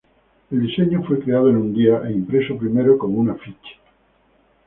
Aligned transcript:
El 0.49 0.63
diseño 0.65 1.03
fue 1.03 1.19
creado 1.19 1.51
en 1.51 1.57
un 1.57 1.75
día 1.75 2.01
e 2.07 2.11
impreso 2.11 2.57
primero 2.57 2.97
como 2.97 3.19
un 3.19 3.29
afiche. 3.29 3.79